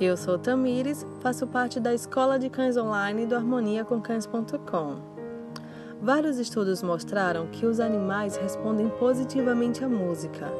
Eu 0.00 0.16
sou 0.16 0.38
Tamires, 0.38 1.04
faço 1.20 1.46
parte 1.46 1.78
da 1.78 1.92
Escola 1.92 2.38
de 2.38 2.48
Cães 2.48 2.74
Online 2.78 3.26
do 3.26 3.34
harmoniacomcães.com. 3.34 4.96
Vários 6.00 6.38
estudos 6.38 6.82
mostraram 6.82 7.46
que 7.48 7.66
os 7.66 7.78
animais 7.78 8.36
respondem 8.36 8.88
positivamente 8.98 9.84
à 9.84 9.88
música, 9.90 10.50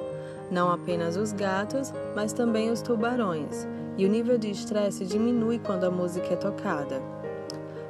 não 0.51 0.71
apenas 0.71 1.17
os 1.17 1.33
gatos, 1.33 1.91
mas 2.15 2.35
também 2.35 2.71
os 2.71 2.83
tubarões, 2.83 3.67
e 3.97 4.05
o 4.05 4.11
nível 4.11 4.37
de 4.37 4.51
estresse 4.51 5.07
diminui 5.07 5.59
quando 5.59 5.85
a 5.85 5.91
música 5.91 6.35
é 6.35 6.37
tocada. 6.37 7.01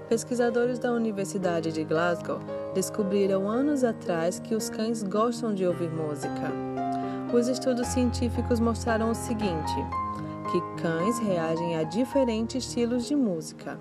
Pesquisadores 0.08 0.78
da 0.78 0.92
Universidade 0.92 1.72
de 1.72 1.82
Glasgow 1.82 2.38
descobriram 2.76 3.50
anos 3.50 3.82
atrás 3.82 4.38
que 4.38 4.54
os 4.54 4.70
cães 4.70 5.02
gostam 5.02 5.52
de 5.52 5.66
ouvir 5.66 5.90
música. 5.90 6.52
Os 7.34 7.48
estudos 7.48 7.88
científicos 7.88 8.60
mostraram 8.60 9.10
o 9.10 9.14
seguinte: 9.16 9.74
que 10.50 10.60
cães 10.80 11.18
reagem 11.18 11.76
a 11.76 11.82
diferentes 11.82 12.64
estilos 12.64 13.06
de 13.06 13.14
música. 13.14 13.80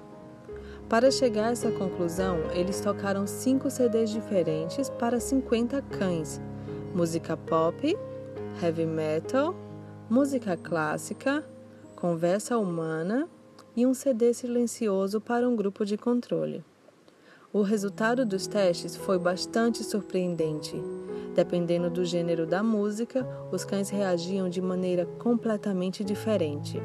Para 0.89 1.09
chegar 1.09 1.47
a 1.47 1.51
essa 1.51 1.71
conclusão, 1.71 2.39
eles 2.51 2.79
tocaram 2.79 3.25
cinco 3.25 3.69
CDs 3.71 4.09
diferentes 4.09 4.89
para 4.89 5.19
50 5.19 5.81
cães: 5.81 6.41
música 6.93 7.35
pop, 7.35 7.97
heavy 8.61 8.85
metal, 8.85 9.55
música 10.09 10.55
clássica, 10.55 11.43
conversa 11.95 12.57
humana 12.57 13.27
e 13.75 13.85
um 13.85 13.93
CD 13.93 14.33
silencioso 14.33 15.19
para 15.19 15.47
um 15.47 15.55
grupo 15.55 15.85
de 15.85 15.97
controle. 15.97 16.63
O 17.55 17.61
resultado 17.61 18.25
dos 18.25 18.47
testes 18.47 18.97
foi 18.97 19.17
bastante 19.17 19.81
surpreendente. 19.81 20.75
Dependendo 21.33 21.89
do 21.89 22.03
gênero 22.03 22.45
da 22.45 22.61
música, 22.61 23.25
os 23.49 23.63
cães 23.63 23.89
reagiam 23.89 24.49
de 24.49 24.61
maneira 24.61 25.05
completamente 25.17 26.03
diferente. 26.03 26.77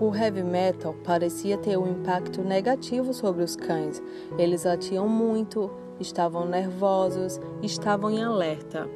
O 0.00 0.16
heavy 0.16 0.42
metal 0.42 0.94
parecia 1.04 1.58
ter 1.58 1.76
um 1.76 2.00
impacto 2.00 2.40
negativo 2.40 3.12
sobre 3.12 3.44
os 3.44 3.54
cães. 3.54 4.02
Eles 4.38 4.64
latiam 4.64 5.06
muito, 5.06 5.70
estavam 6.00 6.48
nervosos, 6.48 7.38
estavam 7.62 8.10
em 8.10 8.24
alerta. 8.24 8.88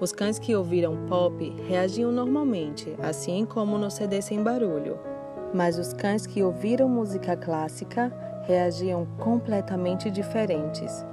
Os 0.00 0.12
cães 0.12 0.38
que 0.38 0.56
ouviram 0.56 0.96
pop 1.06 1.54
reagiam 1.68 2.10
normalmente, 2.10 2.96
assim 3.02 3.44
como 3.44 3.76
no 3.76 3.90
CD 3.90 4.22
sem 4.22 4.42
barulho. 4.42 4.98
Mas 5.52 5.78
os 5.78 5.92
cães 5.92 6.26
que 6.26 6.42
ouviram 6.42 6.88
música 6.88 7.36
clássica 7.36 8.10
reagiam 8.46 9.06
completamente 9.18 10.10
diferentes, 10.10 11.04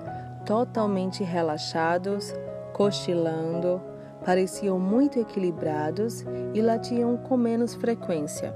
totalmente 0.45 1.23
relaxados, 1.23 2.33
cochilando, 2.73 3.81
pareciam 4.25 4.79
muito 4.79 5.19
equilibrados 5.19 6.25
e 6.53 6.61
latiam 6.61 7.17
com 7.17 7.37
menos 7.37 7.73
frequência. 7.73 8.53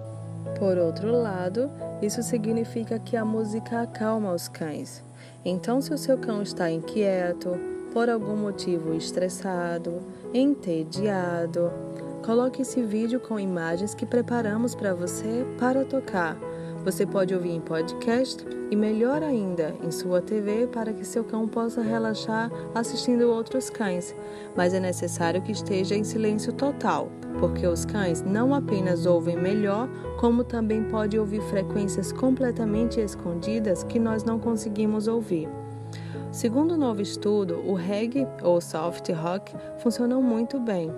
Por 0.59 0.78
outro 0.78 1.12
lado, 1.12 1.70
isso 2.02 2.22
significa 2.23 3.00
que 3.00 3.18
a 3.18 3.26
música 3.26 3.81
acalma 3.81 4.34
os 4.34 4.48
cães. 4.48 5.03
Então, 5.44 5.81
se 5.81 5.94
o 5.94 5.98
seu 5.98 6.18
cão 6.18 6.42
está 6.42 6.72
inquieto, 6.72 7.52
por 7.94 8.09
algum 8.09 8.36
motivo 8.36 8.94
estressado, 8.94 10.02
entediado, 10.34 11.72
coloque 12.26 12.62
esse 12.62 12.81
vídeo 12.81 13.20
com 13.20 13.40
imagens 13.40 13.94
que 13.94 14.06
preparamos 14.06 14.76
para 14.76 14.94
você 14.94 15.46
para 15.58 15.86
tocar. 15.86 16.36
Você 16.86 17.03
pode 17.03 17.33
ouvir 17.33 17.50
em 17.50 17.59
podcast 17.59 18.45
e, 18.69 18.75
melhor 18.75 19.23
ainda, 19.23 19.73
em 19.81 19.89
sua 19.89 20.22
TV 20.22 20.67
para 20.67 20.94
que 20.94 21.03
seu 21.03 21.23
cão 21.23 21.47
possa 21.47 21.81
relaxar 21.81 22.52
assistindo 22.75 23.23
outros 23.23 23.72
cães. 23.72 24.16
Mas 24.55 24.72
é 24.72 24.80
necessário 24.80 25.41
que 25.41 25.52
esteja 25.52 25.95
em 25.95 26.03
silêncio 26.03 26.53
total, 26.53 27.09
porque 27.40 27.66
os 27.66 27.85
cães 27.85 28.22
não 28.22 28.53
apenas 28.53 29.07
ouvem 29.07 29.35
melhor, 29.35 29.90
como 30.19 30.44
também 30.44 30.84
pode 30.84 31.18
ouvir 31.18 31.41
frequências 31.41 32.12
completamente 32.12 33.02
escondidas 33.02 33.84
que 33.84 33.97
nós 33.97 34.23
não 34.23 34.38
conseguimos 34.38 35.07
ouvir. 35.07 35.50
Segundo 36.31 36.73
o 36.73 36.75
um 36.75 36.78
novo 36.78 37.02
estudo, 37.02 37.63
o 37.66 37.73
reggae 37.73 38.28
ou 38.44 38.62
soft 38.62 39.09
rock 39.09 39.56
funcionam 39.79 40.22
muito 40.22 40.59
bem. 40.59 40.91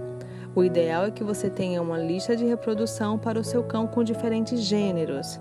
O 0.53 0.65
ideal 0.65 1.05
é 1.05 1.11
que 1.11 1.23
você 1.23 1.49
tenha 1.49 1.81
uma 1.81 1.97
lista 1.97 2.35
de 2.35 2.43
reprodução 2.43 3.17
para 3.17 3.39
o 3.39 3.43
seu 3.43 3.63
cão 3.63 3.87
com 3.87 4.03
diferentes 4.03 4.59
gêneros. 4.59 5.39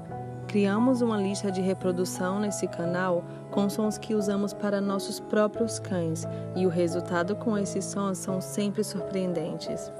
Criamos 0.48 1.02
uma 1.02 1.16
lista 1.16 1.50
de 1.50 1.60
reprodução 1.60 2.38
nesse 2.40 2.66
canal 2.68 3.24
com 3.50 3.68
sons 3.68 3.98
que 3.98 4.14
usamos 4.14 4.52
para 4.52 4.80
nossos 4.80 5.18
próprios 5.18 5.78
cães 5.78 6.24
e 6.54 6.66
o 6.66 6.70
resultado 6.70 7.34
com 7.36 7.58
esses 7.58 7.84
sons 7.84 8.18
são 8.18 8.40
sempre 8.40 8.84
surpreendentes. 8.84 9.90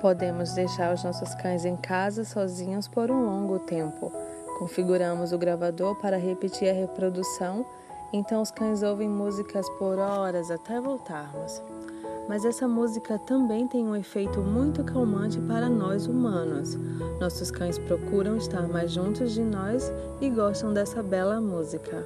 Podemos 0.00 0.52
deixar 0.52 0.94
os 0.94 1.02
nossos 1.02 1.34
cães 1.36 1.64
em 1.64 1.76
casa 1.76 2.24
sozinhos 2.24 2.86
por 2.86 3.10
um 3.10 3.24
longo 3.24 3.58
tempo. 3.60 4.12
Configuramos 4.58 5.32
o 5.32 5.38
gravador 5.38 5.96
para 5.96 6.16
repetir 6.16 6.68
a 6.68 6.74
reprodução 6.74 7.64
então 8.14 8.40
os 8.40 8.52
cães 8.52 8.80
ouvem 8.84 9.08
músicas 9.08 9.68
por 9.70 9.98
horas 9.98 10.48
até 10.48 10.80
voltarmos. 10.80 11.60
Mas 12.28 12.44
essa 12.44 12.66
música 12.66 13.18
também 13.18 13.68
tem 13.68 13.84
um 13.84 13.94
efeito 13.94 14.40
muito 14.40 14.82
calmante 14.82 15.38
para 15.40 15.68
nós 15.68 16.06
humanos. 16.06 16.78
Nossos 17.20 17.50
cães 17.50 17.78
procuram 17.78 18.36
estar 18.36 18.66
mais 18.68 18.92
juntos 18.92 19.32
de 19.32 19.42
nós 19.42 19.92
e 20.20 20.30
gostam 20.30 20.72
dessa 20.72 21.02
bela 21.02 21.40
música. 21.40 22.04